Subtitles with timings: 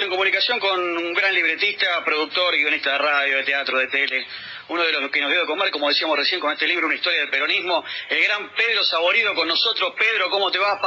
[0.00, 4.24] en comunicación con un gran libretista, productor y guionista de radio, de teatro, de tele,
[4.68, 6.94] uno de los que nos dio de comer, como decíamos recién con este libro, una
[6.94, 9.94] historia del peronismo, el gran Pedro Saborido con nosotros.
[9.98, 10.80] Pedro, ¿cómo te va?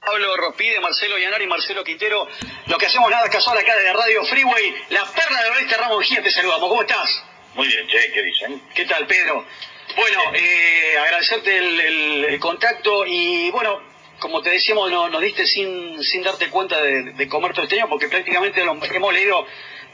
[0.00, 2.26] Pablo Rospide, Marcelo Llanari, Marcelo Quintero,
[2.66, 6.20] lo que hacemos nada casual acá de Radio Freeway, la perla del oeste Ramos Mejía,
[6.20, 7.24] te saludamos, ¿cómo estás?
[7.54, 8.62] Muy bien, che, ¿qué dicen?
[8.74, 9.46] ¿Qué tal, Pedro?
[9.94, 16.22] Bueno, eh, agradecerte el contacto y bueno, como te decíamos, no, nos diste sin, sin
[16.22, 19.46] darte cuenta de, comer todo este año, porque prácticamente lo hemos leído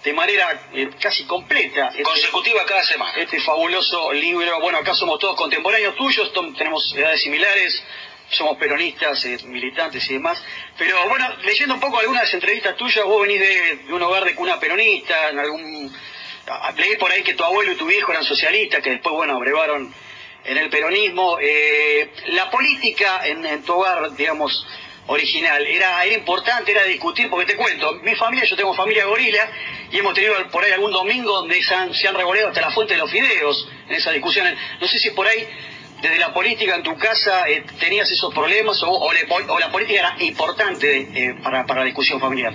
[0.04, 1.88] de manera eh, casi completa.
[1.88, 3.12] Este Consecutiva cada semana.
[3.16, 4.60] Este fabuloso libro.
[4.60, 7.82] Bueno, acá somos todos contemporáneos tuyos, tenemos edades similares,
[8.30, 10.42] somos peronistas, eh, militantes y demás.
[10.78, 14.58] Pero bueno, leyendo un poco algunas entrevistas tuyas, vos venís de, un hogar de cuna
[14.58, 15.96] peronista, en algún...
[16.76, 19.92] Leí por ahí que tu abuelo y tu viejo eran socialistas, que después, bueno, abrevaron
[20.44, 21.38] en el peronismo.
[21.40, 24.66] Eh, la política en, tu hogar, digamos,
[25.06, 29.50] original, era, era importante, era discutir, porque te cuento, mi familia, yo tengo familia gorila,
[29.90, 32.94] y hemos tenido por ahí algún domingo donde se han, se revoleado hasta la fuente
[32.94, 34.56] de los fideos en esas discusiones.
[34.80, 35.46] No sé si por ahí,
[36.00, 39.10] desde la política en tu casa, eh, tenías esos problemas o,
[39.58, 42.54] la política era importante eh, para, la discusión familiar.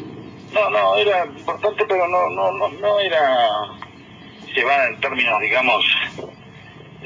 [0.53, 3.49] No, no, era importante, pero no, no, no era
[4.55, 5.85] llevada en términos, digamos,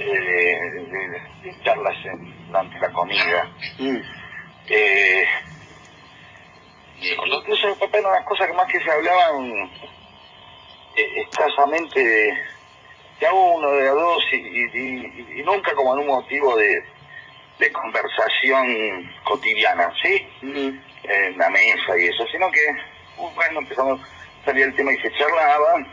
[0.05, 1.95] de, charlas
[2.47, 3.51] durante la comida.
[3.77, 3.97] Mm.
[4.67, 5.25] Eh,
[7.01, 9.69] incluso mi papá era una cosa que más que se hablaban
[10.95, 12.33] eh, escasamente de,
[13.31, 16.83] uno, de a dos, y, nunca como en un motivo de,
[17.73, 20.27] conversación cotidiana, ¿sí?
[20.41, 20.79] Mm.
[21.03, 22.61] En la mesa y eso, sino que,
[23.17, 23.99] uh, bueno, empezamos,
[24.45, 25.85] salía el tema y se charlaba,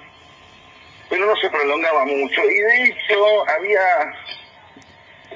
[1.08, 2.42] pero no se prolongaba mucho.
[2.44, 4.14] Y de hecho había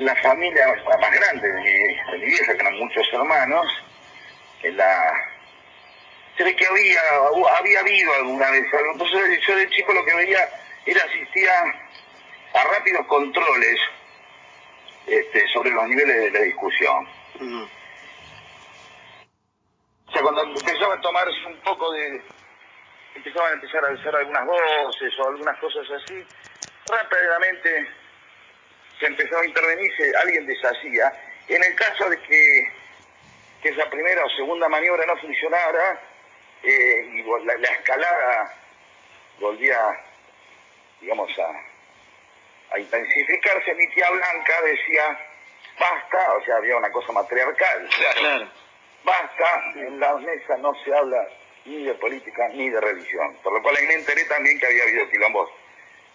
[0.00, 0.66] la familia
[1.00, 3.66] más grande de mi, de vieja, que eran muchos hermanos,
[4.62, 5.12] en la...
[6.36, 7.00] Se ve que había,
[7.58, 8.92] había habido alguna vez algo.
[8.92, 10.48] Entonces yo de chico lo que veía
[10.86, 11.52] era asistía
[12.54, 13.78] a rápidos controles
[15.06, 17.06] este, sobre los niveles de la discusión.
[20.06, 22.22] O sea, cuando empezaba a tomarse un poco de,
[23.14, 26.26] empezaban a empezar a alzar algunas voces o algunas cosas así,
[26.88, 27.88] rápidamente
[28.98, 29.90] se empezó a intervenir,
[30.20, 31.12] alguien deshacía.
[31.48, 32.72] En el caso de que,
[33.62, 36.00] que esa primera o segunda maniobra no funcionara
[36.62, 38.54] eh, y la, escalada
[39.40, 39.78] volvía,
[41.00, 45.18] digamos, a, a intensificarse, mi tía Blanca decía,
[45.78, 47.88] basta, o sea, había una cosa matriarcal.
[48.18, 48.48] Claro.
[49.02, 51.26] Basta, en la mesa no se habla
[51.70, 53.36] ni de política ni de religión.
[53.42, 55.48] Por lo cual ahí me enteré también que había habido quilombos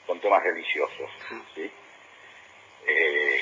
[0.05, 1.09] con temas religiosos.
[1.55, 1.71] ¿sí?
[2.87, 3.41] Eh,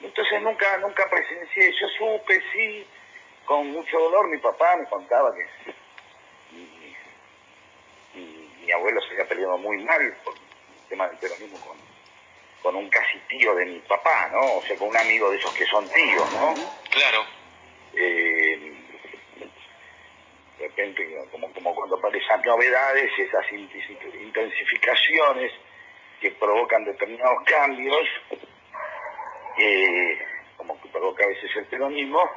[0.00, 2.86] entonces nunca, nunca presencié, yo supe, sí,
[3.44, 5.46] con mucho dolor, mi papá me contaba que
[6.52, 6.96] mi,
[8.72, 11.76] abuelo se había peleado muy mal por el tema del peronismo con,
[12.62, 14.58] con un casi tío de mi papá, ¿no?
[14.58, 16.54] O sea, con un amigo de esos que son tíos, ¿no?
[16.90, 17.26] Claro.
[17.94, 18.49] Eh,
[20.60, 25.50] de repente, como, como cuando aparecen novedades, esas intensificaciones
[26.20, 28.06] que provocan determinados cambios,
[29.56, 30.18] eh,
[30.58, 32.30] como que provoca a veces el peronismo,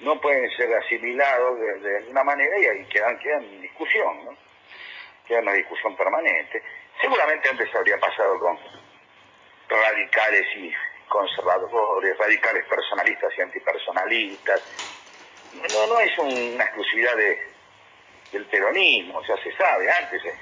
[0.00, 4.34] no pueden ser asimilados de, alguna manera y ahí quedan, quedan en discusión, ¿no?
[5.26, 6.62] Queda una discusión permanente.
[6.98, 8.58] Seguramente antes habría pasado con
[9.68, 10.72] radicales y
[11.08, 14.62] conservadores, radicales personalistas y antipersonalistas.
[15.74, 17.55] No, no es una exclusividad de,
[18.32, 20.34] del peronismo, ya se sabe, antes eh,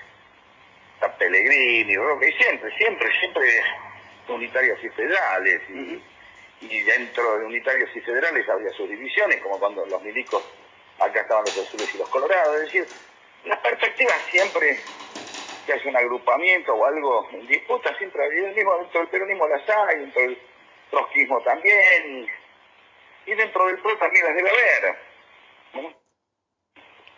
[0.94, 3.62] está Pellegrini, y siempre, siempre, siempre
[4.28, 5.60] unitarios y federales,
[6.60, 10.42] y, dentro de unitarios y federales había sus divisiones, como cuando los milicos,
[10.98, 12.86] acá estaban los azules y los colorados, es decir,
[13.44, 14.78] la perspectiva siempre
[15.66, 19.46] que hace un agrupamiento o algo en disputa, siempre había el mismo, dentro del peronismo
[19.46, 20.38] las hay, dentro del
[20.90, 22.28] trotskismo también,
[23.26, 25.94] y, dentro del PRO también las debe haber.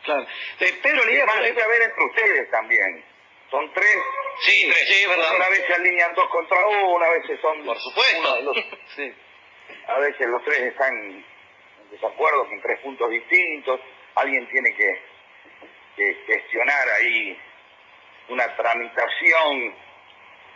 [0.07, 0.27] Claro.
[0.61, 3.05] Eh, Pedro, le a ver entre ustedes también.
[3.51, 3.99] Son tres.
[4.41, 5.37] Sí, tres, sí, verdad.
[5.37, 7.65] Una vez se alinean dos contra uno, a veces son...
[7.65, 8.55] Por supuesto.
[8.97, 9.15] sí.
[9.89, 11.25] A veces los tres están en
[11.91, 13.81] desacuerdo con tres puntos distintos.
[14.15, 15.17] Alguien tiene que,
[16.27, 17.39] gestionar ahí
[18.29, 19.75] una tramitación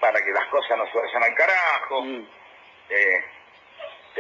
[0.01, 2.03] para que las cosas no se vayan al carajo.
[2.03, 2.29] Mm.
[2.91, 3.25] Eh,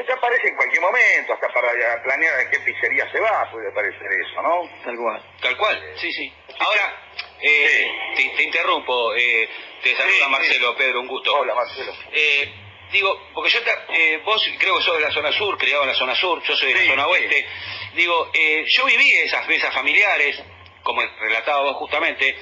[0.05, 4.07] te aparece en cualquier momento, hasta para planear a qué pizzería se va, puede aparecer
[4.13, 4.69] eso, ¿no?
[4.85, 5.23] Tal cual.
[5.41, 6.33] Tal cual, sí, sí.
[6.59, 6.97] Ahora,
[7.41, 7.87] eh,
[8.17, 9.49] Te, interrumpo, eh,
[9.83, 11.35] te saluda Marcelo, Pedro, un gusto.
[11.35, 11.93] Hola, Marcelo.
[12.13, 12.53] Eh,
[12.93, 15.95] digo, porque yo, te, vos creo que sos de la zona sur, criado en la
[15.95, 17.47] zona sur, yo soy de la zona oeste.
[17.95, 18.31] Digo,
[18.67, 20.43] yo viví esas mesas familiares,
[20.83, 22.37] como relataba vos justamente,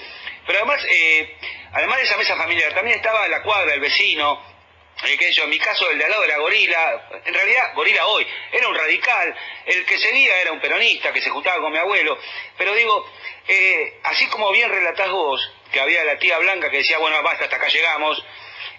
[0.48, 1.36] pero además, eh,
[1.72, 4.57] además de esa mesa familiar, también estaba la cuadra, el vecino, eh,
[5.02, 8.26] que yo, en mi caso el de al lado era Gorila, en realidad Gorila hoy,
[8.52, 9.34] era un radical,
[9.64, 12.18] el que seguía era un peronista que se juntaba con mi abuelo,
[12.56, 13.08] pero digo,
[13.46, 15.40] eh, así como bien relatás vos,
[15.72, 18.24] que había la tía Blanca que decía, bueno, basta, hasta acá llegamos,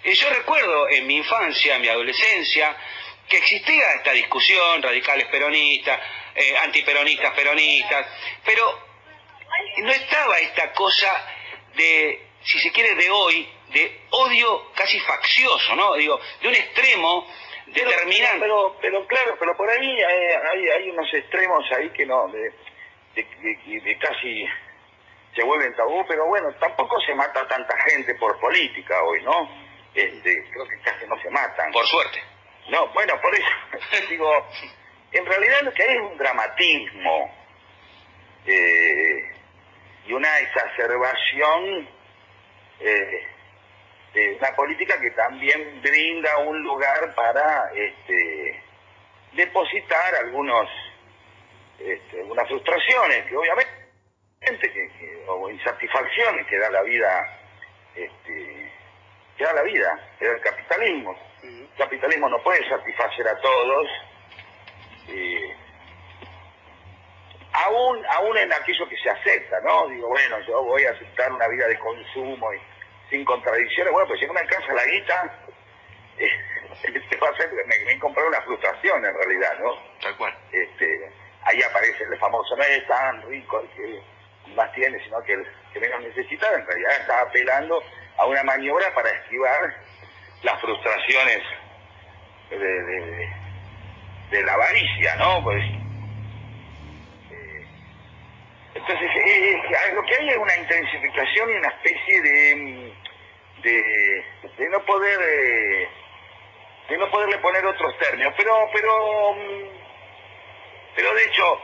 [0.04, 2.76] eh, yo recuerdo en mi infancia, en mi adolescencia,
[3.28, 6.00] que existía esta discusión, radicales peronistas,
[6.62, 8.06] antiperonistas peronistas,
[8.44, 8.90] pero
[9.78, 11.26] no estaba esta cosa
[11.76, 15.94] de, si se quiere, de hoy, de odio casi faccioso, ¿no?
[15.94, 17.26] Digo, de un extremo
[17.66, 18.40] determinante.
[18.40, 22.52] Pero, pero, claro, pero por ahí hay, hay, unos extremos ahí que no, de,
[23.14, 24.46] de, casi
[25.34, 29.48] se vuelven tabú, pero bueno, tampoco se mata tanta gente por política hoy, ¿no?
[29.94, 31.72] Este, creo que casi no se matan.
[31.72, 32.22] Por suerte.
[32.68, 33.46] No, bueno, por eso
[34.10, 34.48] digo,
[35.12, 37.34] en realidad lo que hay es un dramatismo
[38.46, 39.32] eh,
[40.06, 41.88] y una exacerbación
[42.80, 43.26] eh,
[44.12, 48.62] de una política que también brinda un lugar para este,
[49.32, 50.68] depositar algunos
[51.78, 53.70] este, algunas frustraciones que obviamente
[54.40, 57.38] que, o insatisfacciones que da la vida
[57.94, 58.72] este,
[59.36, 61.16] que da la vida que da el capitalismo.
[61.42, 63.86] El capitalismo no puede satisfacer a todos
[65.08, 65.56] eh,
[67.52, 71.48] aún aún en aquello que se acepta no digo bueno yo voy a aceptar una
[71.48, 72.58] vida de consumo y
[73.10, 75.38] sin contradicciones, bueno, pues si no me alcanza la guita,
[76.18, 79.74] este va a ser, me, me comprar una frustración en realidad, ¿no?
[80.00, 80.34] Tal cual.
[80.52, 81.10] Este,
[81.42, 84.02] ahí aparece el famoso, no es tan rico el que
[84.54, 87.82] más tiene, sino que el que menos necesita, en realidad está apelando
[88.16, 89.74] a una maniobra para esquivar
[90.42, 91.42] las frustraciones
[92.50, 93.28] de,
[94.30, 95.42] de, la avaricia, ¿no?
[95.44, 95.62] Pues
[98.72, 102.89] entonces, eh, eh, lo que hay es una intensificación y una especie de,
[103.62, 104.24] de,
[104.70, 105.88] no poder eh,
[106.88, 109.64] de no poderle poner otros términos, pero pero mm,
[110.96, 111.62] pero de hecho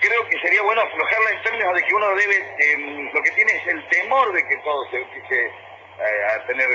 [0.00, 3.52] creo que sería bueno aflojarla en términos de que uno debe em, lo que tiene
[3.52, 5.52] es el temor de que todo se empiece
[6.34, 6.68] a tener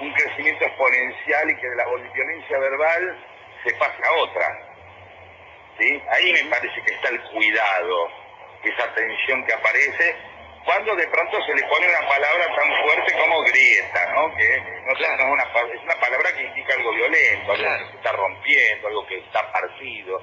[0.00, 3.18] un crecimiento exponencial y que de la violencia verbal
[3.64, 4.46] se pase a otra.
[5.78, 6.02] ¿Sí?
[6.10, 8.08] Ahí me parece que está el cuidado
[8.62, 10.16] esa tensión que aparece
[10.64, 14.34] cuando de pronto se le pone una palabra tan fuerte como grieta, ¿no?
[14.36, 15.42] Que no, es, una,
[15.74, 19.52] es una palabra que indica algo violento, algo que se está rompiendo, algo que está
[19.52, 20.22] partido.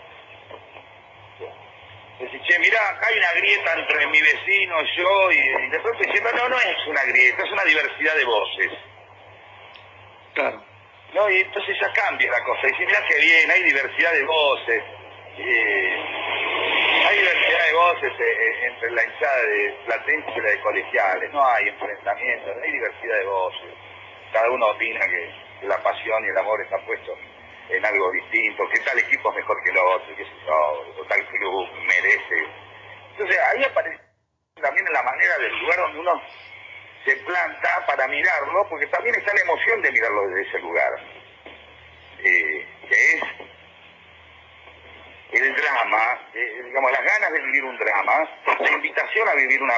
[2.20, 6.30] Dice, che, mirá, acá hay una grieta entre mi vecino, yo, y, de pronto diciendo,
[6.36, 8.72] no, no es una grieta, es una diversidad de voces.
[10.34, 10.64] Claro.
[11.14, 12.68] No, y entonces ya cambia la cosa.
[12.68, 14.84] Dice, mirá qué bien, hay diversidad de voces.
[15.38, 16.19] Eh,
[17.80, 22.58] voces eh, eh, entre la hinchada de Platense y la de colegiales, no hay enfrentamientos,
[22.62, 23.74] hay diversidad de voces.
[24.34, 27.18] Cada uno opina que, la pasión y el amor están puestos
[27.70, 31.68] en algo distinto, que tal equipo es mejor que el otro, que o tal club
[31.86, 32.48] merece.
[33.12, 34.00] Entonces ahí aparece
[34.62, 36.22] también la manera del lugar donde uno
[37.06, 40.94] se planta para mirarlo, porque también está la emoción de mirarlo desde ese lugar,
[42.20, 43.24] eh, que es
[45.32, 48.28] el drama, eh, digamos, las ganas de vivir un drama,
[48.60, 49.78] la invitación a vivir una,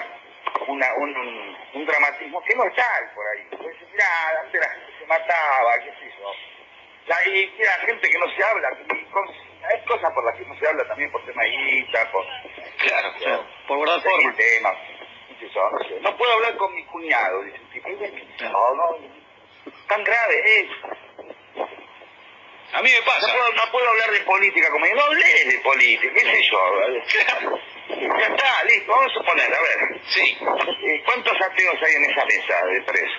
[0.68, 3.48] una un, un, dramatismo que no está por ahí.
[3.58, 6.32] Pues, mirá, antes la gente se mataba, qué sé yo.
[7.08, 8.70] La, y queda gente que no se habla,
[9.70, 12.26] hay cosas por las que no se habla también por tema guita, por...
[12.78, 14.36] Claro, claro, por guardar forma.
[14.36, 14.78] Temas,
[15.42, 17.90] no, sé, no puedo hablar con mi cuñado, dice un tipo.
[18.44, 18.98] No, no,
[19.88, 20.68] tan grave es.
[22.74, 23.28] A mí me pasa.
[23.56, 24.96] No puedo, hablar de política como yo.
[24.96, 26.60] No hablé de política, qué sé yo.
[27.90, 28.92] Ya está, listo.
[28.92, 30.02] Vamos a suponer, a ver.
[30.08, 30.38] Sí.
[30.84, 33.12] Eh, ¿Cuántos ateos hay en esa mesa de tres?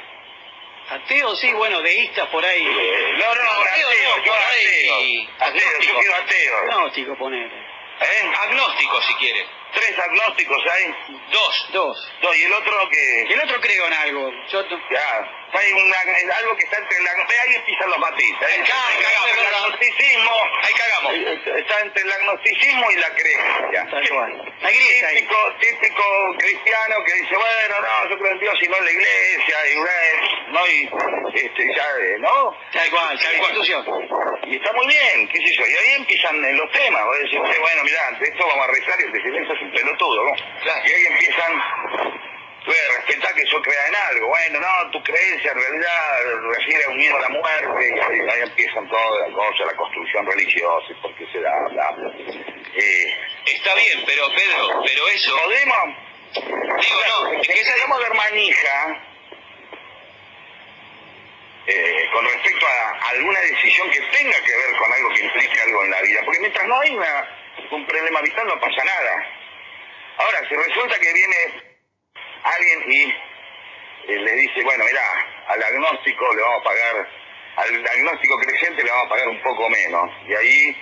[0.90, 2.66] Ateos, sí, bueno, deístas por ahí.
[2.66, 5.28] Eh, no, no, ateo, ateo, yo ateo.
[5.38, 6.58] Ateo, yo quiero ateo.
[6.58, 7.46] Agnóstico, poner.
[7.46, 8.32] ¿Eh?
[8.40, 9.46] Agnóstico, si quiere.
[9.74, 10.94] ¿Tres agnósticos hay?
[11.30, 11.68] Dos.
[11.72, 12.12] Dos.
[12.22, 12.36] Dos.
[12.36, 13.22] ¿Y el otro que...?
[13.22, 14.30] El otro creo en algo.
[14.50, 14.62] Yo...
[14.90, 15.96] Ya hay una,
[16.36, 20.74] algo que está entre el ve ahí empiezan los matices ahí, cagamos, el agnosticismo ahí
[20.74, 21.12] cagamos
[21.58, 23.86] está entre el agnosticismo y la creencia
[24.62, 26.04] la iglesia típico, típico
[26.38, 30.52] cristiano que dice bueno no yo creo en Dios y no en la iglesia y
[30.52, 30.90] no y
[31.34, 33.84] este ya no tal cual tal institución
[34.46, 37.84] y está muy bien qué sé yo y ahí empiezan los temas vos decís bueno
[37.84, 40.34] mira ante esto vamos a rezar y el es un pelotudo ¿no?
[40.64, 41.62] y ahí empiezan
[42.96, 44.28] respetar que yo crea en algo.
[44.28, 46.24] Bueno, no, tu creencia en realidad
[46.56, 50.26] refiere a un miedo a la muerte, y ahí, empiezan todas las cosas, la construcción
[50.26, 51.96] religiosa, y por qué se da, bla,
[52.74, 55.36] Eh, Está bien, pero Pedro, pero eso...
[55.36, 55.96] ¿Podemos?
[56.34, 57.74] Digo, no, es que esa...
[57.74, 59.00] De manija
[61.66, 65.84] eh, con respecto a alguna decisión que tenga que ver con algo que implique algo
[65.84, 66.20] en la vida.
[66.24, 67.28] Porque mientras no hay una,
[67.70, 69.41] un problema vital no pasa nada.
[70.18, 71.36] Ahora, si resulta que viene
[72.44, 73.02] alguien y
[74.12, 75.02] eh, le dice, bueno, mira,
[75.48, 77.08] al agnóstico le vamos a pagar,
[77.56, 80.10] al agnóstico creciente le vamos a pagar un poco menos.
[80.28, 80.76] Y ahí,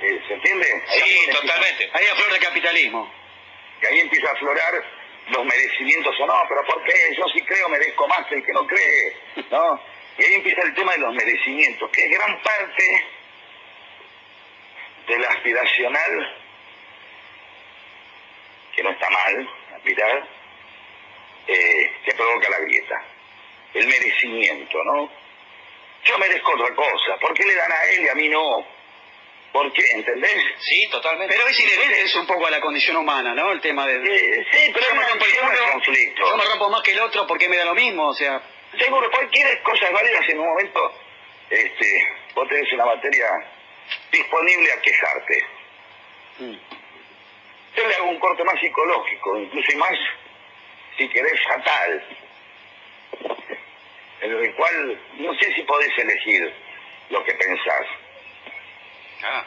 [0.00, 0.66] eh, ¿se entiende?
[0.88, 1.90] Ahí Sí, empieza- totalmente.
[1.92, 3.14] Ahí aflora el capitalismo.
[3.82, 4.84] Y ahí empieza a aflorar
[5.28, 7.14] los merecimientos o no, pero ¿por qué?
[7.16, 9.16] Yo sí creo merezco más que el que no cree,
[9.50, 9.80] ¿no?
[10.18, 13.04] Y ahí empieza el tema de los merecimientos, que es gran parte
[15.08, 16.36] del aspiracional,
[18.80, 20.26] que no está mal, aspirar,
[21.46, 23.04] eh, que provoca la grieta.
[23.74, 25.10] El merecimiento, ¿no?
[26.04, 28.66] Yo merezco otra cosa, ¿por qué le dan a él y a mí no?
[29.52, 29.84] ¿Por qué?
[29.92, 30.44] ¿Entendés?
[30.60, 31.34] Sí, totalmente.
[31.34, 33.52] Pero es inherente eso un poco a la condición humana, ¿no?
[33.52, 33.96] El tema de...
[33.96, 36.22] Eh, sí, pero yo, es me rompo de culo, conflicto.
[36.26, 38.40] yo me rompo más que el otro porque me da lo mismo, o sea...
[38.78, 40.94] Seguro, cualquier cosa válida en un momento,
[41.50, 43.28] este, vos tenés una materia
[44.10, 45.44] disponible a quejarte.
[46.38, 46.79] mm.
[47.76, 49.98] Yo le hago un corte más psicológico, incluso y más,
[50.98, 52.04] si querés, fatal,
[54.20, 56.52] en el cual no sé si podés elegir
[57.10, 57.86] lo que pensás.
[59.22, 59.44] Ah,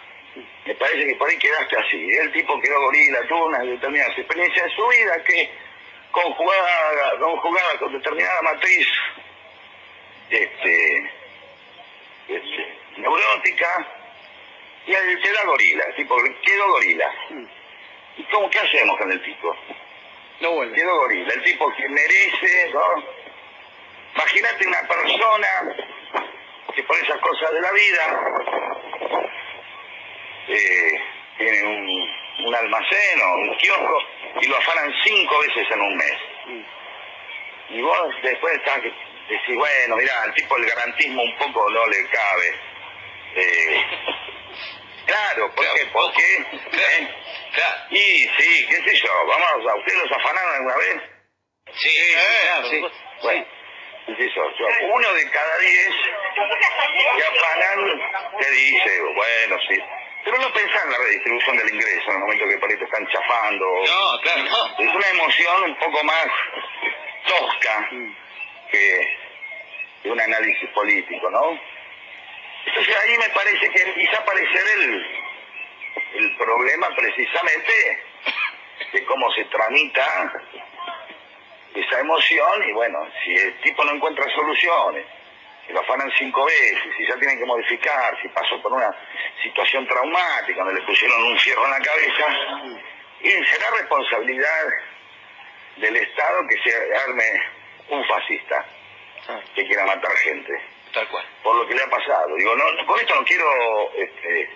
[0.66, 2.10] Me parece que por ahí quedaste así.
[2.12, 5.50] El tipo quedó gorila, tuvo unas determinadas experiencias en su vida que
[6.12, 8.88] conjugada, conjugada con determinada matriz
[10.30, 11.12] este,
[12.28, 13.88] este, neurótica,
[14.86, 17.12] y él queda gorila, el tipo quedó gorila.
[18.18, 19.56] ¿Y cómo qué hacemos con el tipo?
[20.42, 20.76] No vuelve.
[20.76, 23.04] Quedó gorila, el tipo que merece, ¿no?
[24.16, 25.76] Imagínate una persona
[26.76, 28.44] que por esas cosas de la vida
[30.48, 31.02] eh,
[31.38, 34.00] tiene un, un almacén o un kiosco
[34.42, 36.18] y lo afanan cinco veces en un mes.
[36.46, 37.76] Mm.
[37.76, 38.94] Y vos después estás que
[39.30, 42.60] decís, bueno, mira, al tipo el garantismo un poco no le cabe.
[43.36, 43.86] Eh,
[45.06, 45.86] claro, ¿por Claro, qué?
[45.88, 46.46] ¿Por qué?
[46.72, 47.16] Claro, ¿Eh?
[47.56, 47.76] claro.
[47.92, 51.02] Y sí, qué sé yo, vamos, ¿a ustedes los afanaron alguna vez?
[51.76, 52.86] Sí, sí, claro, sí.
[53.22, 53.46] Bueno,
[54.08, 55.90] qué sé yo, yo, uno de cada diez
[57.18, 58.02] que afanan
[58.40, 59.80] te dice, bueno, sí.
[60.26, 62.86] Pero no pensás en la redistribución del ingreso en el momento que por ahí te
[62.86, 63.66] están chafando.
[63.86, 64.80] No, claro, no.
[64.86, 66.26] Es una emoción un poco más
[67.28, 68.16] tosca Mm.
[68.72, 69.18] que
[70.06, 71.60] un análisis político, ¿no?
[72.66, 75.06] Entonces ahí me parece que a aparecer el,
[76.16, 78.04] el problema precisamente
[78.92, 80.34] de cómo se tramita
[81.76, 85.06] esa emoción y bueno, si el tipo no encuentra soluciones,
[85.66, 88.96] si lo afanan cinco veces, si ya tienen que modificar, si pasó por una
[89.42, 92.26] situación traumática donde le pusieron un fierro en la cabeza,
[93.22, 94.68] y será responsabilidad
[95.78, 97.44] del Estado que se arme
[97.90, 98.66] un fascista
[99.56, 101.26] que quiera matar gente Tal cual.
[101.42, 102.36] por lo que le ha pasado.
[102.36, 104.50] Digo, no, no- con esto no quiero este,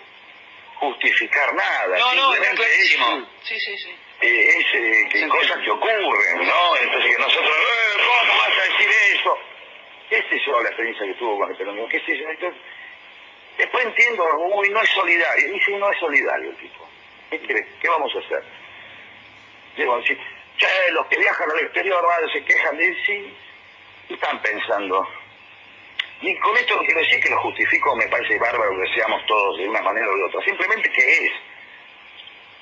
[0.76, 1.98] justificar nada.
[1.98, 3.28] No, no, simplemente clarísimo.
[3.44, 3.96] Sí, sí, sí.
[4.22, 6.78] Es, eh, es, eh, que Se cosas que ocurren, ¿no?
[6.78, 9.38] Entonces que nosotros, eh, ¿cómo vas a decir eso?
[10.10, 11.88] ¿Qué sé yo la experiencia que tuvo con el peronismo?
[11.90, 12.30] ¿Qué sé yo?
[12.30, 12.62] Entonces,
[13.58, 15.54] después entiendo, uy, no es solidario.
[15.54, 16.88] Dice, no es solidario el tipo.
[17.30, 17.68] ¿Qué crees?
[17.82, 18.44] ¿Qué vamos a hacer?
[19.76, 20.18] Digo, che,
[20.92, 22.32] los que viajan al exterior, ¿vale?
[22.32, 23.34] se quejan de sí.
[24.08, 25.08] ¿Qué están pensando?
[26.22, 29.58] Y con esto no quiero decir que lo justifico, me parece bárbaro que seamos todos
[29.58, 31.32] de una manera o de otra, simplemente que es.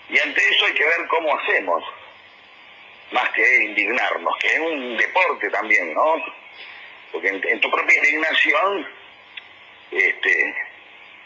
[0.10, 1.84] Y ante eso hay que ver cómo hacemos,
[3.12, 6.16] más que indignarnos, que es un deporte también, ¿no?
[7.12, 8.88] Porque en, en tu propia indignación
[9.92, 10.56] este,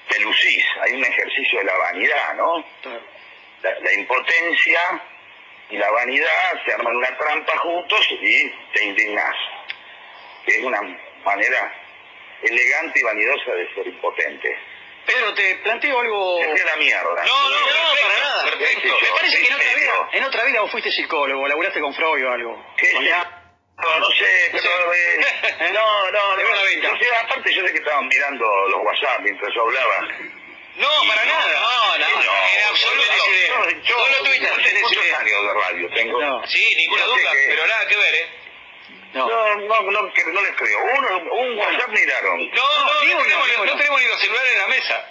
[0.10, 2.64] te lucís, hay un ejercicio de la vanidad, ¿no?
[3.64, 5.02] La impotencia
[5.70, 9.36] y la vanidad se arman una trampa juntos y te indignás.
[10.46, 10.82] Que es una
[11.26, 11.74] manera
[12.44, 14.58] elegante y vanidosa de ser impotente.
[15.06, 16.40] Pedro, te planteo algo...
[16.42, 17.24] A la mierda.
[17.26, 18.44] No, no, No, perfecto, para nada.
[18.44, 18.98] Perfecto.
[19.02, 22.26] Me parece que en otra vida, en otra vida vos fuiste psicólogo, laburaste con Freud
[22.28, 22.66] o algo.
[23.82, 24.92] No, no sé, No pero...
[24.94, 25.16] sé.
[25.16, 26.64] eh, no, no, no.
[26.64, 26.90] venta.
[26.92, 30.08] Yo sé, aparte yo sé que estaban mirando los WhatsApp mientras yo hablaba.
[30.76, 31.60] No, para nada.
[31.60, 33.04] No, no, Sí, en absoluto.
[33.18, 34.48] Yo, yo, No lo tuviste.
[34.50, 36.22] no sé cuántos años de radio tengo.
[36.22, 36.48] No.
[36.48, 38.30] Sí, ninguna duda, que- pero nada que ver, ¿eh?
[39.14, 39.28] No.
[39.28, 40.80] No, no, no, que no les creo.
[40.98, 42.50] Uno, un WhatsApp miraron.
[42.52, 43.28] No, no, tenemos,
[43.66, 45.06] no tenemos ni los celulares en la mesa.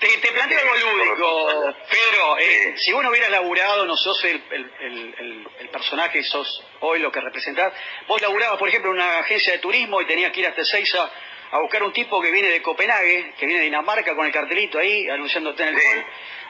[0.00, 2.38] Te, te planteo algo lúdico, Pedro.
[2.38, 2.84] eh, Sí.
[2.84, 5.14] si vos no hubieras laburado, no sos el, el, el,
[5.58, 7.72] el- personaje, sos hoy lo que representás.
[8.06, 11.10] Vos laburabas, por ejemplo, en una agencia de turismo y tenías que ir hasta Ezeiza
[11.50, 14.78] a buscar un tipo que viene de Copenhague, que viene de Dinamarca con el cartelito
[14.78, 15.86] ahí, anunciándote en el Sí.
[15.86, 16.04] hall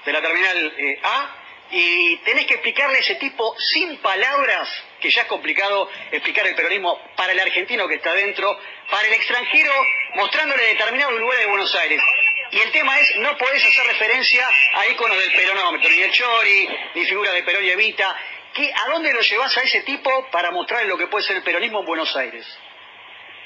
[0.04, 1.36] de la terminal eh, A,
[1.72, 4.68] y tenés que explicarle a ese tipo sin palabras,
[5.00, 8.58] que ya es complicado explicar el peronismo para el argentino que está dentro,
[8.90, 9.72] para el extranjero,
[10.14, 12.02] mostrándole determinados lugares de Buenos Aires.
[12.50, 16.68] Y el tema es, no podés hacer referencia a íconos del peronómetro, ni el Chori,
[16.94, 18.16] ni figuras de Perón y Evita.
[18.54, 21.42] ¿Qué, ¿A dónde lo llevas a ese tipo para mostrarle lo que puede ser el
[21.42, 22.46] peronismo en Buenos Aires?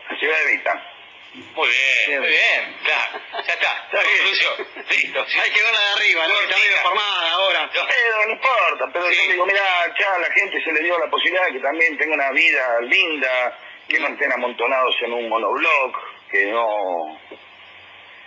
[0.09, 0.92] A Ciudad Evita.
[1.35, 4.25] Muy bien, muy bien, claro, ya está, Está bien.
[4.31, 4.57] listo.
[4.91, 5.41] sí.
[5.41, 6.41] Hay que verla de arriba, ¿no?
[6.43, 7.71] Está medio formada ahora.
[7.73, 9.17] Pero no importa, pero Sí.
[9.27, 9.63] yo digo, mira,
[9.99, 12.81] ya a la gente se le dio la posibilidad de que también tenga una vida
[12.83, 13.59] linda,
[13.89, 15.97] que no estén amontonados en un monobloc,
[16.31, 17.19] que no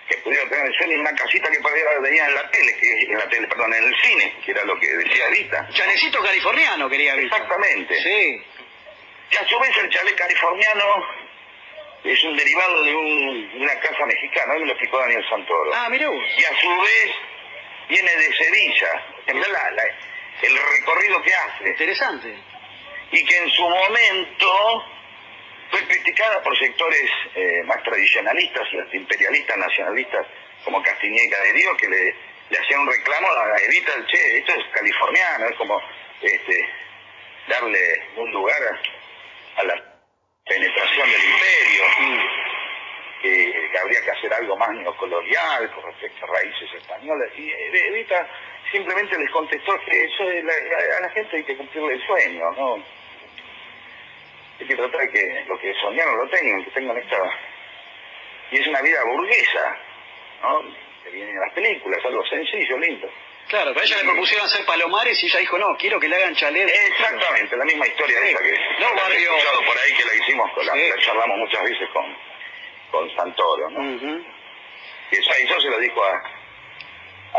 [0.07, 2.91] que pudieran tener el sueño en una casita que podía venía en la tele, que
[3.11, 5.67] en la tele, perdón, en el cine, que era lo que decía Evita.
[5.73, 7.35] Chanecito californiano quería Evita.
[7.35, 8.01] Exactamente.
[8.03, 8.43] Sí.
[9.31, 11.05] Y a su vez el chalet californiano
[12.05, 15.71] es un derivado de, un- una casa mexicana, hoy me lo explicó Daniel Santoro.
[15.73, 16.23] Ah, mirá vos.
[16.37, 17.11] y a su vez
[17.89, 19.03] viene de Sevilla.
[19.33, 19.83] Mirá la- la-
[20.41, 21.69] el recorrido que hace.
[21.69, 22.35] Interesante.
[23.11, 24.83] Y que en su momento
[25.71, 30.27] fue criticada por sectores eh, más tradicionalistas imperialistas nacionalistas
[30.63, 32.15] como Castiñeca de Dios, que le,
[32.49, 35.81] le hacían un reclamo a Evita, che, esto es californiano, es como
[36.21, 36.69] este,
[37.47, 39.94] darle un lugar a, a la
[40.47, 41.83] penetración del imperio
[43.21, 47.29] que, que habría que hacer algo más neocolonial con respecto a raíces españolas.
[47.35, 48.27] Y eh, Evita
[48.71, 52.51] simplemente les contestó que eso de la- a la gente hay que cumplirle el sueño,
[52.51, 52.75] ¿no?
[54.59, 57.17] Hay que tratar de que lo que soñaron lo tengan, que tengan esta...
[58.51, 59.77] Y es una vida burguesa,
[60.43, 60.61] ¿no?
[61.03, 63.09] Que viene en las películas, algo sencillo, lindo.
[63.47, 66.15] Claro, pero a ella le propusieron hacer palomares y ella dijo, no, quiero que le
[66.15, 66.67] hagan chalet.
[66.67, 68.29] Exactamente, la misma historia Sí.
[68.29, 70.89] esa que No, he escuchado por ahí que la hicimos, la, Sí.
[70.89, 72.17] la charlamos muchas veces con,
[72.91, 73.79] con Santoro, ¿no?
[73.95, 74.25] Ujú.
[75.11, 76.23] Y eso, eso se lo dijo a,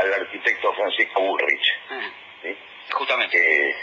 [0.01, 1.75] al arquitecto Francisco Bullrich.
[1.91, 2.11] Ah.
[2.43, 2.57] ¿sí?
[2.93, 3.37] Justamente.
[3.71, 3.77] Eh,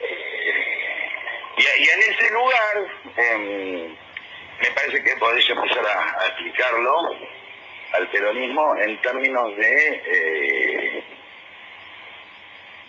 [0.00, 1.08] eh,
[1.56, 3.96] y, y en ese lugar em,
[4.60, 7.16] me parece que podéis empezar a, a explicarlo
[7.94, 11.04] al peronismo en términos de, eh,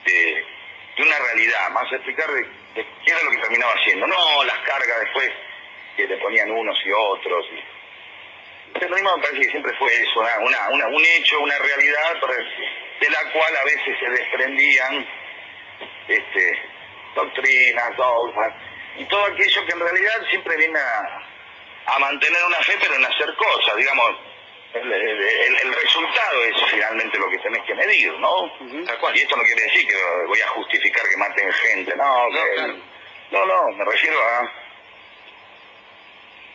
[0.06, 0.46] de,
[0.98, 5.00] de una realidad, más explicar de, qué era lo que terminaba haciendo, no las cargas
[5.02, 5.32] después
[5.96, 7.46] que le ponían unos y otros.
[7.52, 7.64] y-
[8.74, 12.34] el peronismo me parece que siempre fue eso, una, una, un hecho, una realidad pero
[12.34, 15.08] de la cual a veces se desprendían
[16.08, 16.60] este,
[17.14, 18.52] doctrinas, dogmas,
[18.98, 21.22] y todo aquello que en realidad siempre viene a,
[21.86, 24.12] a mantener una fe, pero en hacer cosas, digamos,
[24.74, 28.44] el, el- el- el resultado es finalmente lo que tenés que medir, ¿no?
[28.46, 28.84] Ujú.
[28.86, 29.16] Tal cual.
[29.18, 29.96] Y esto no quiere decir que
[30.28, 32.78] voy a justificar que maten gente, no, No, que- claro.
[33.32, 34.52] no, no, me refiero a...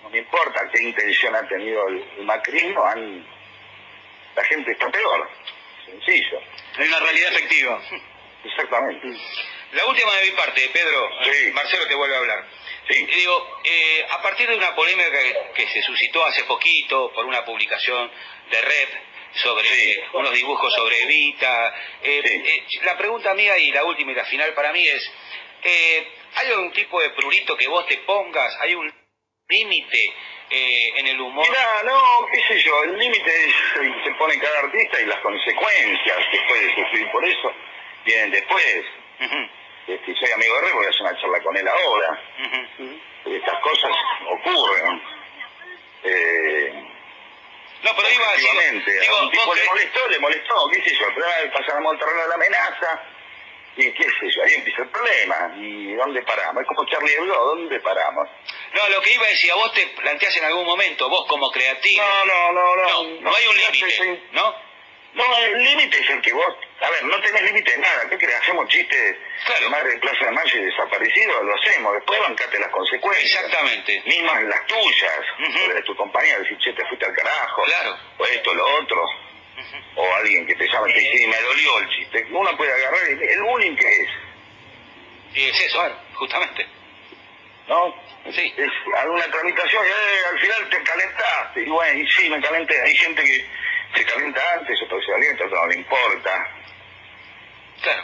[0.03, 3.25] No me importa qué intención ha tenido el, el macrismo, han-
[4.37, 5.29] la gente está peor,
[5.85, 6.41] sencillo,
[6.79, 7.81] Hay una realidad efectiva.
[8.45, 9.09] exactamente.
[9.73, 11.11] La última de mi parte, Pedro.
[11.25, 11.51] Sí.
[11.53, 12.45] Marcelo te vuelve a hablar.
[12.89, 12.97] Sí.
[13.07, 17.27] Y digo, eh, a partir de una polémica que, que se suscitó hace poquito por
[17.27, 18.11] una publicación
[18.51, 18.89] de Rep
[19.35, 20.01] sobre Sí.
[20.15, 22.43] unos dibujos sobre Evita, eh, Sí.
[22.47, 25.13] eh, la pregunta mía y la última y la final para mí es,
[25.65, 28.57] eh, ¿hay algún tipo de prurito que vos te pongas?
[28.63, 28.91] ¿Hay un
[29.51, 30.15] límite
[30.51, 31.47] en el humor?
[31.47, 33.53] Mira, no, qué sé yo, el límite
[34.03, 37.53] se pone cada artista y las consecuencias que puede sufrir por eso
[38.07, 38.85] vienen después.
[39.87, 42.21] Este, soy amigo de Rey, voy a hacer una charla con él ahora.
[43.25, 43.91] Estas cosas
[44.31, 45.03] ocurren.
[46.05, 46.85] Eh,
[47.83, 50.83] No, pero iba a decir, efectivamente, digo, a un tipo le molestó, le molestó, qué
[50.83, 53.03] sé yo, el problema es pasamos al terreno de la amenaza,
[53.77, 56.63] y qué sé yo, ahí empieza el problema, y ¿dónde paramos?
[56.63, 58.29] Es como Charlie Hebdo, ¿dónde paramos?
[58.75, 61.51] No, lo que iba a decir, a vos te planteás en algún momento, vos como
[61.53, 62.85] creativo, No, no, no, no.
[62.85, 64.68] no, no hay un límite, ¿no?
[65.19, 66.55] No, el límite es el que vos...
[66.81, 68.09] A ver, no tenés límite de nada.
[68.09, 68.37] ¿Qué crees?
[68.41, 69.65] Hacemos chistes Claro.
[69.65, 71.93] de Madre de Plaza de Mayo y desaparecido, lo hacemos.
[71.95, 73.33] Después bancate las consecuencias.
[73.45, 74.01] Exactamente.
[74.07, 75.71] Mismas las tuyas, Ujú.
[75.71, 77.63] o de tu compañía, decir, che, te fuiste al carajo.
[77.65, 77.97] Claro.
[78.19, 79.05] O esto, lo otro.
[79.97, 82.27] O alguien que te llama y te dice, me dolió el chiste.
[82.31, 84.09] Uno puede agarrar el, el bullying que es,
[85.35, 85.83] Y es eso,
[86.15, 86.65] justamente.
[87.67, 87.93] ¿no?
[88.31, 88.55] Sí.
[88.57, 91.63] Es alguna tramitación y eh, al final te calentaste.
[91.63, 92.81] Y bueno, y sí, me calenté.
[92.83, 93.47] Hay gente que
[93.95, 96.49] se calienta antes, otro se calienta, otro no le importa.
[97.83, 98.03] Claro.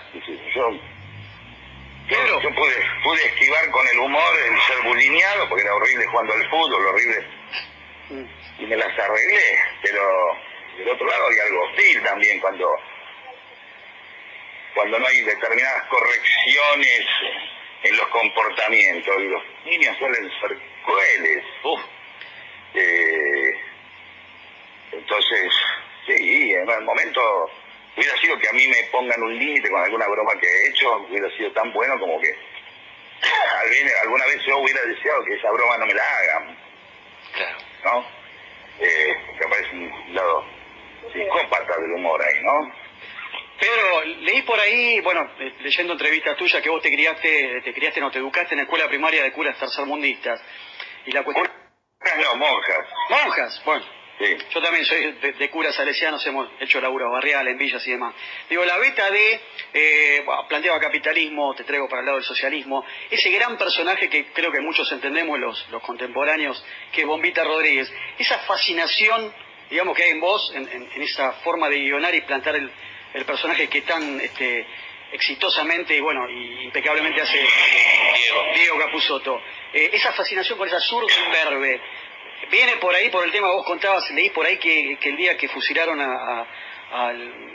[2.43, 6.51] Yo pude, pude esquivar con el humor el ser bulineado, porque era horrible jugando al
[6.51, 7.27] fútbol, horrible,
[8.11, 8.25] Mm.
[8.59, 10.37] y me las arreglé, pero
[10.77, 12.77] del otro lado hay algo hostil también cuando
[14.75, 17.01] cuando no hay determinadas correcciones
[17.85, 19.23] en los comportamientos.
[19.23, 21.45] Los niños suelen ser crueles.
[21.63, 21.81] Uf.
[22.75, 23.64] Eh,
[24.99, 25.53] entonces,
[26.07, 27.51] sí, en el momento
[27.97, 31.07] hubiera sido que a mí me pongan un límite con alguna broma que he hecho,
[31.09, 32.35] hubiera sido tan bueno como que
[34.03, 36.59] alguna vez yo hubiera deseado que esa broma no me la hagan.
[37.35, 37.59] Claro.
[37.85, 38.07] ¿No?
[38.81, 40.45] Eh, que aparece un lado
[41.13, 42.73] psicópata del humor ahí, ¿no?
[43.59, 48.01] Pedro, leí por ahí, bueno, eh, leyendo entrevistas tuyas, que vos te criaste, te criaste,
[48.01, 50.43] no, te educaste en la escuela primaria de curas tercermundistas.
[51.07, 51.49] Y la cuestión...
[52.21, 52.87] No, monjas.
[53.09, 53.85] Monjas, bueno.
[54.19, 54.37] Sí.
[54.51, 58.15] Yo también soy de, de curas salesianos, hemos hecho laburo barrial en villas y demás.
[58.49, 59.41] Digo, la beta de,
[59.73, 64.53] eh, planteaba capitalismo, te traigo para el lado del socialismo, ese gran personaje que creo
[64.53, 69.35] que muchos entendemos, los, los contemporáneos, que es Bombita Rodríguez, esa fascinación,
[69.69, 72.71] digamos, que hay en vos, en, en esa forma de guionar y plantar el,
[73.15, 74.65] el personaje que tan este,
[75.11, 79.41] exitosamente y bueno, y impecablemente hace Diego, Diego Capusotto.
[79.73, 81.81] Eh, esa fascinación con esa zurda imberbe,
[82.51, 85.37] viene por ahí, por el tema que vos contabas, leí por ahí que, el día
[85.37, 86.47] que fusilaron a,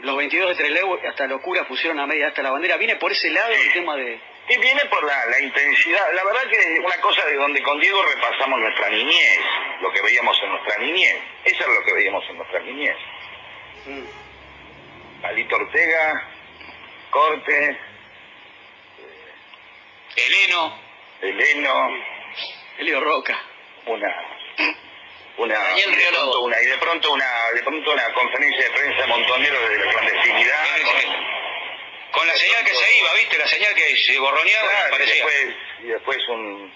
[0.02, 3.30] los 22 de Trelew, hasta locura pusieron a media hasta la bandera, ¿viene por ese
[3.30, 4.20] lado el tema de...?
[4.50, 6.12] Sí, viene por la, la, intensidad.
[6.14, 9.40] La verdad que es una cosa de donde con Diego repasamos nuestra niñez,
[9.80, 11.16] lo que veíamos en nuestra niñez.
[11.46, 12.98] Eso es lo que veíamos en nuestra niñez.
[13.86, 14.04] Mm.
[15.22, 16.28] Palito Ortega,
[17.12, 17.78] Corte,
[20.16, 20.80] Eleno,
[21.22, 21.90] Eleno,
[22.78, 23.40] Elio Roca,
[23.86, 24.16] una,
[25.40, 29.08] una, y de pronto una, y de pronto una, de pronto una conferencia de prensa
[29.08, 30.66] montonero de la clandestinidad.
[32.12, 33.38] Con, la señal que se iba, ¿viste?
[33.38, 36.72] La señal que se borroneaba y, después, y después un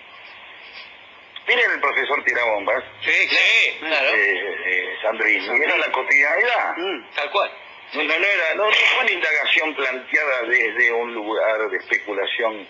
[1.48, 2.84] Miren el profesor Tirabombas.
[3.04, 4.16] Sí, sí, claro.
[4.16, 5.62] Eh, eh, Sandrini.
[5.62, 6.78] Era la cotidianidad.
[6.78, 7.52] Mm, tal cual.
[7.94, 12.68] No, no, era, no, fue una indagación planteada desde un lugar de especulación,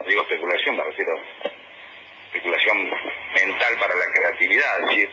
[0.00, 1.20] no digo especulación, me refiero
[2.26, 2.90] especulación
[3.34, 5.10] mental para la creatividad, es decir,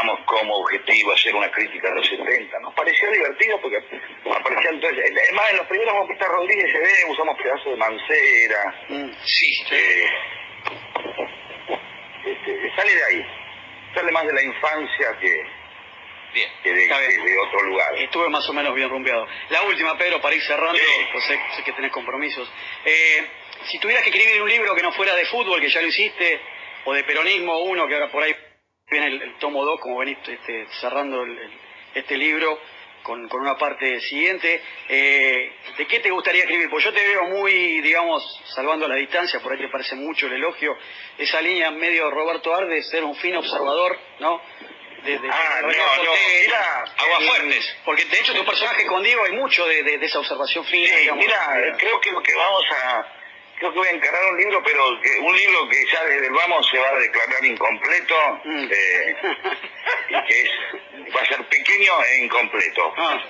[0.00, 2.58] bueno, vamos como objetivo hacer una crítica a los 70.
[2.60, 3.78] Nos pareció divertido porque
[4.30, 8.74] aparecían entonces, además en los primeros Bombistas Rodríguez se ve, usamos pedazos de mancera.
[8.88, 10.06] Mm, sí, eh,
[12.26, 13.26] este, sale de ahí,
[13.94, 15.60] sale más de la infancia que,
[16.32, 16.48] Bien.
[16.62, 17.92] Que de, otro lugar.
[17.96, 19.26] Estuve más o menos bien rumbeado.
[19.48, 20.78] La última, Pedro, para ir cerrando,
[21.10, 22.48] pues sé, que tenés compromisos.
[22.84, 23.26] Eh,
[23.64, 26.40] si tuvieras que escribir un libro que no fuera de fútbol, que ya lo hiciste,
[26.84, 28.32] o de peronismo, uno que ahora por ahí
[28.90, 31.24] viene el, tomo 2, como venís este, cerrando
[31.94, 32.58] este libro
[33.02, 36.68] con, con, una parte siguiente, eh, ¿de qué te gustaría escribir?
[36.68, 38.22] Pues yo te veo muy, digamos,
[38.54, 40.76] salvando la distancia, por ahí te parece mucho el elogio,
[41.16, 44.42] esa línea medio Roberto Arde, ser un fino observador, ¿no?
[45.30, 46.84] ah, no, no, mira,
[47.26, 47.76] fuertes.
[47.84, 50.88] Porque de hecho tu personaje con Diego hay mucho de, de, esa observación fina.
[50.88, 53.06] Sí, mira, creo que lo que vamos a,
[53.60, 56.32] creo que voy a encarar un libro, pero que, un libro que ya desde el
[56.32, 58.68] vamos se va a declarar incompleto mm.
[58.72, 59.16] eh,
[60.08, 60.50] y que es,
[61.14, 63.20] va a ser pequeño e incompleto, ah.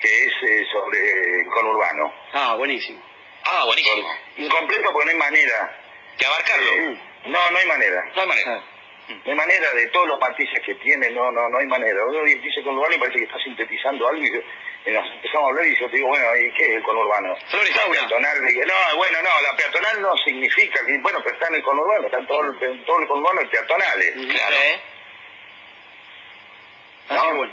[0.00, 2.14] que es eh, sobre el conurbano.
[2.32, 3.02] Ah, buenísimo.
[3.44, 4.08] Ah, buenísimo.
[4.36, 5.80] incompleto porque no hay manera.
[6.16, 6.72] ¿De abarcarlo?
[6.72, 8.04] Eh, no, no hay manera.
[8.14, 8.62] No hay manera.
[8.62, 8.75] Ah.
[9.08, 12.04] No hay manera de todos los matices que tiene, no, no, no hay manera.
[12.06, 14.30] Uno dice conurbano y parece que está sintetizando algo y,
[14.90, 17.36] nos empezamos a hablar y yo te digo, bueno, ¿y qué es el conurbano?
[17.50, 21.62] Flores peatonal, no, bueno, no, la peatonal no significa que, bueno, pero está en el
[21.62, 24.12] conurbano, está en todo el, todo el conurbano y peatonales.
[24.12, 24.56] Claro.
[24.56, 24.80] ¿Eh?
[27.10, 27.34] ¿No?
[27.36, 27.52] bueno.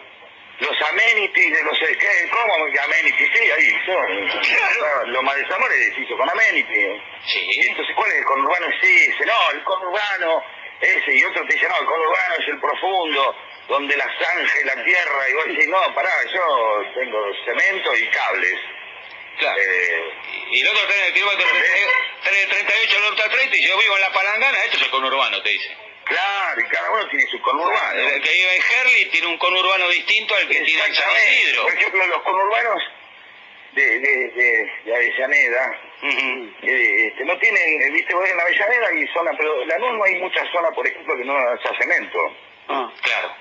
[0.60, 1.80] Los amenities de los...
[1.80, 2.30] ¿qué?
[2.30, 3.30] ¿Cómo amenities?
[3.34, 4.42] Sí, ahí son.
[4.42, 5.08] Claro.
[5.08, 7.02] Lo más es edificio con amenities.
[7.26, 7.68] Sí.
[7.68, 8.68] entonces, ¿cuál es el conurbano?
[8.80, 10.44] Sí, no, el conurbano
[10.84, 13.36] ese, y otro te dice, no, el conurbano es el profundo,
[13.68, 18.60] donde la zanje la tierra, y vos decís, no, pará, yo tengo cemento y cables.
[19.38, 19.60] Claro.
[19.60, 20.14] Eh,
[20.52, 21.48] y el otro está en el kilómetro
[22.24, 25.50] 38 al norte 30 y yo vivo en la palangana, esto es el conurbano, te
[25.50, 25.78] dice.
[26.06, 28.00] Claro, y cada uno tiene su conurbano.
[28.00, 31.64] el que vive en Herley tiene un conurbano distinto al que tiene en San Isidro.
[31.64, 32.84] Por ejemplo, los conurbanos
[33.72, 39.32] de, de, de, de Avellaneda, eh, este, no tienen, viste, vos en Avellaneda hay zona,
[39.38, 42.20] pero la no hay mucha zona, por ejemplo, que no hace cemento.
[42.68, 43.36] Ah, claro.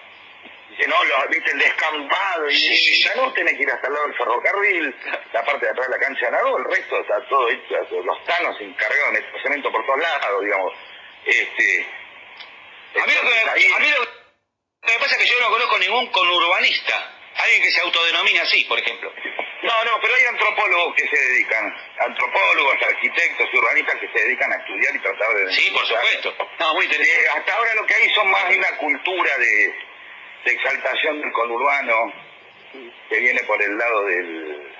[0.71, 4.07] Dice, no, lo, viste, el descampado, y, sí, no tenés que ir hasta el lado
[4.07, 4.97] del ferrocarril,
[5.33, 8.25] la parte de atrás de la cancha de Nado, el resto está todo hecho, los
[8.25, 10.73] tanos se encargaron de cemento por todos lados, digamos.
[11.27, 11.87] Este,
[13.01, 15.79] a mí, lo que, a mí lo que me pasa es que yo no conozco
[15.79, 19.13] ningún conurbanista, alguien que se autodenomina así, por ejemplo.
[19.63, 24.53] No, no, pero hay antropólogos que se dedican, antropólogos, arquitectos y urbanistas que se dedican
[24.53, 25.53] a estudiar y tratar de...
[25.53, 26.35] Sí, por supuesto.
[26.59, 27.23] No, muy interesante.
[27.23, 29.75] Eh, hasta ahora lo que hay son más de una cultura de,
[30.45, 32.13] exaltación del conurbano
[33.09, 34.75] que viene por el lado del...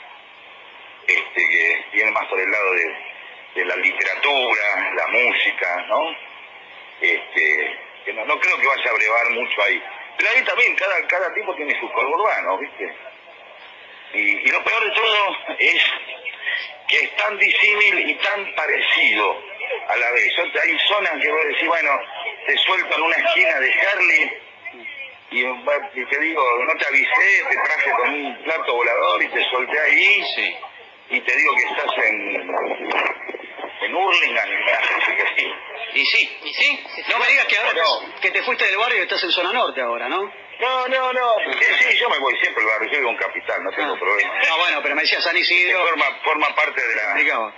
[1.07, 6.17] este que viene más por el lado de, la literatura, la música, ¿no?
[7.01, 9.81] Este, que no, no creo que vaya a brevar mucho ahí.
[10.17, 12.95] Pero ahí también cada, cada tipo tiene su conurbano, ¿viste?
[14.15, 15.83] Y, lo peor de todo es
[16.89, 19.43] que es tan disímil y tan parecido
[19.89, 20.33] a la vez.
[20.63, 21.91] Hay zonas que vos decís, bueno,
[22.47, 24.33] te suelto en una esquina de Harley
[25.31, 29.81] y, te digo, no te avisé, te traje con un plato volador y te solté
[29.81, 30.25] ahí
[31.09, 32.53] y te digo que estás en
[33.85, 35.53] en Hurlingham y me hace decir que sí.
[35.95, 36.85] Y sí, y sí.
[37.09, 37.83] No me digas que ahora
[38.21, 40.33] que te fuiste del barrio y estás en zona norte ahora, ¿no?
[40.61, 41.35] No, no, no.
[41.59, 43.99] Sí, sí, yo me voy siempre al barrio, yo vivo en Capital, no tengo ah.
[43.99, 44.33] problema.
[44.49, 45.87] No, bueno, pero me decía San Isidro.
[45.87, 47.53] Forma, forma parte de la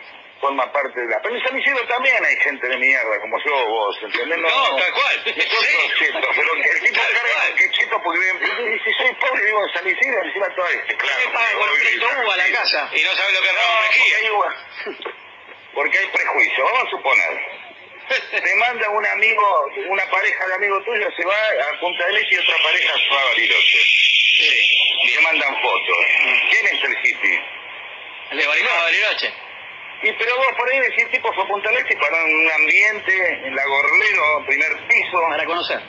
[0.45, 1.23] forma parte de la...
[1.23, 4.39] Pero en San Isidro también hay gente de mierda, como yo vos, ¿entendés?
[4.39, 5.23] No, no tal cual.
[5.25, 5.33] sí.
[5.33, 9.87] cheto, pero el tipo carga que cheto porque y si soy pobre vivo en San
[9.87, 11.19] Isidro, encima todo este, claro.
[11.23, 12.91] ¿Qué paga con el a la casa?
[12.93, 15.24] Y no sabe lo que es Ramón Mejía.
[15.75, 17.65] Porque hay prejuicio, vamos a suponer.
[18.09, 22.35] Te manda un amigo, una pareja de amigos tuyos, se va a Punta del Este
[22.35, 23.79] y otra pareja se va a Bariloche.
[24.37, 24.77] Sí.
[25.05, 25.99] Y te mandan fotos.
[26.51, 27.43] ¿Quién es el hippie?
[28.31, 29.33] El de Bariloche.
[30.03, 33.47] Y pero vos por ahí decís, tipo fue a Punta del Este para un ambiente,
[33.47, 35.23] en la Gorlero, primer piso.
[35.29, 35.81] Para conocer.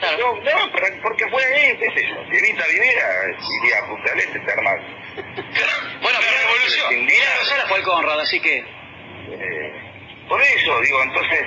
[0.00, 0.38] Claro.
[0.44, 2.16] No, no, porque fue ahí, qué sé yo.
[2.30, 3.26] Si Evita viviera,
[3.62, 4.76] iría a Punta del Este, te armás.
[5.16, 7.06] bueno, pero la revolución.
[7.06, 8.75] Mira, Rosara fue el Conrad, así que...
[9.28, 9.72] Eh,
[10.28, 11.46] por eso, digo, entonces,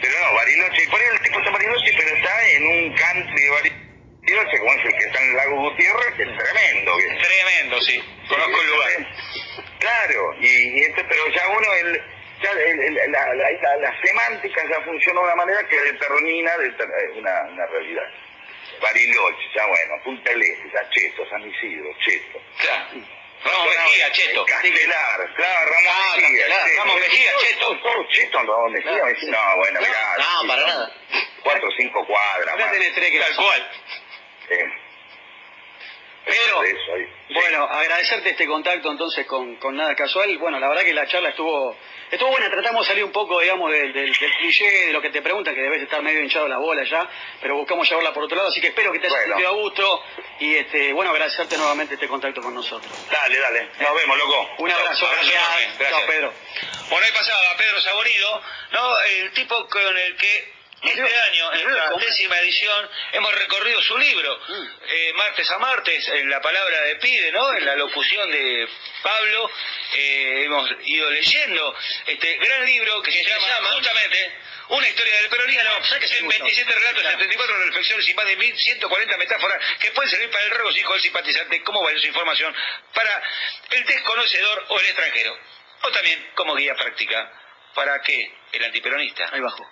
[0.00, 3.42] pero no, Bariloche, por ahí el tipo está en Bariloche, pero está en un country
[3.42, 6.96] de Bariloche, como es el que está en el Lago Gutiérrez, que es tremendo.
[6.96, 8.90] Tremendo, sí, conozco el lugar.
[9.78, 12.02] Claro, y, este, pero ya uno, el,
[12.42, 16.52] ya el, la, la, la, semántica ya funciona de una manera que determina
[17.16, 18.08] una, una realidad.
[18.80, 22.40] Bariloche, ya bueno, Punta del Este, ya Cheto, San Isidro, Cheto.
[22.58, 23.21] Claro.
[23.44, 24.46] Ramón Mejía, Cheto.
[24.46, 26.46] Castelar, claro, Ramón Mejía.
[26.78, 27.78] Ramón Mejía, Cheto.
[28.10, 29.02] Cheto, Ramón Mejía.
[29.28, 30.16] No, bueno, mirá.
[30.18, 30.92] No, para nada.
[31.42, 32.58] Cuatro o cinco cuadras.
[32.58, 33.70] Ya tenés tres que Tal cual.
[36.24, 36.62] Pero,
[37.34, 40.38] bueno, agradecerte este contacto entonces con, con Nada Casual.
[40.38, 41.76] Bueno, la verdad que la charla estuvo
[42.10, 42.48] estuvo buena.
[42.50, 45.62] Tratamos de salir un poco, digamos, del, del, cliché, de lo que te preguntan, que
[45.62, 47.08] debes estar medio hinchado la bola ya,
[47.40, 48.50] pero buscamos llevarla por otro lado.
[48.50, 50.04] Así que espero que te hayas sentido a gusto
[50.40, 52.92] y, este, bueno, agradecerte nuevamente este contacto con nosotros.
[53.10, 53.68] Dale, dale.
[53.80, 54.48] Nos vemos, loco.
[54.58, 55.08] Un abrazo.
[55.10, 55.78] gracias.
[55.78, 56.02] gracias.
[56.02, 56.32] Pedro.
[56.90, 59.00] Bueno, ahí pasaba Pedro Saborido, ¿no?
[59.00, 64.40] El tipo con el que este año, en la décima edición, hemos recorrido su libro,
[64.48, 64.66] mm.
[64.88, 67.52] eh, martes a martes, en la palabra de Pide, ¿no?
[67.54, 68.68] En la locución de
[69.02, 69.50] Pablo,
[69.94, 74.32] eh, hemos ido leyendo este gran libro que se, llama, justamente
[74.70, 75.62] una historia del peronismo,
[76.18, 80.50] en 27 relatos, 74 reflexiones y más de 1140 metáforas que pueden servir para el
[80.50, 82.54] regocijo del simpatizante como valiosa información
[82.94, 83.22] para
[83.70, 85.38] el desconocedor o el extranjero,
[85.82, 87.41] o también como guía práctica
[87.74, 89.30] para que el antiperonista.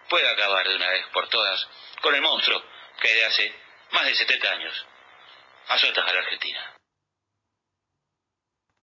[0.08, 1.68] Pueda acabar de una vez por todas
[2.00, 2.62] con el monstruo
[3.00, 3.54] que desde hace
[3.92, 4.86] más de 70 años.
[5.68, 6.79] Azota a la Argentina.